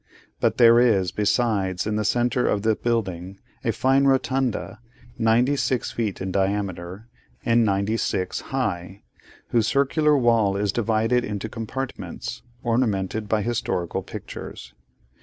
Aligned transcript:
But 0.39 0.57
there 0.57 0.79
is, 0.79 1.11
besides, 1.11 1.85
in 1.85 1.95
the 1.95 2.03
centre 2.03 2.47
of 2.47 2.63
the 2.63 2.75
building, 2.75 3.37
a 3.63 3.71
fine 3.71 4.05
rotunda, 4.05 4.79
ninety 5.19 5.55
six 5.55 5.91
feet 5.91 6.19
in 6.19 6.31
diameter, 6.31 7.07
and 7.45 7.63
ninety 7.63 7.97
six 7.97 8.41
high, 8.49 9.03
whose 9.49 9.67
circular 9.67 10.17
wall 10.17 10.57
is 10.57 10.71
divided 10.71 11.23
into 11.23 11.47
compartments, 11.47 12.41
ornamented 12.63 13.29
by 13.29 13.43
historical 13.43 14.01
pictures. 14.01 14.73